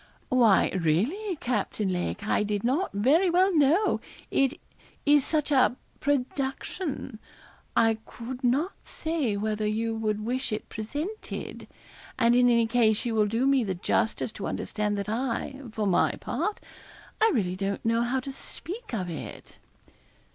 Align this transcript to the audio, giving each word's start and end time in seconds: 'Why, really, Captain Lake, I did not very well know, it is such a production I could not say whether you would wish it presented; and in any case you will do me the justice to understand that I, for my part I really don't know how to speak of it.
'Why, 0.29 0.69
really, 0.71 1.35
Captain 1.35 1.93
Lake, 1.93 2.27
I 2.27 2.41
did 2.41 2.63
not 2.63 2.91
very 2.91 3.29
well 3.29 3.55
know, 3.55 3.99
it 4.31 4.59
is 5.05 5.23
such 5.23 5.51
a 5.51 5.75
production 5.99 7.19
I 7.77 7.99
could 8.07 8.43
not 8.43 8.71
say 8.83 9.37
whether 9.37 9.67
you 9.67 9.93
would 9.93 10.25
wish 10.25 10.51
it 10.51 10.67
presented; 10.69 11.67
and 12.17 12.35
in 12.35 12.49
any 12.49 12.65
case 12.65 13.05
you 13.05 13.13
will 13.13 13.27
do 13.27 13.45
me 13.45 13.63
the 13.63 13.75
justice 13.75 14.31
to 14.31 14.47
understand 14.47 14.97
that 14.97 15.07
I, 15.07 15.61
for 15.71 15.85
my 15.85 16.13
part 16.13 16.59
I 17.21 17.29
really 17.31 17.55
don't 17.55 17.85
know 17.85 18.01
how 18.01 18.19
to 18.21 18.31
speak 18.31 18.95
of 18.95 19.07
it. 19.07 19.59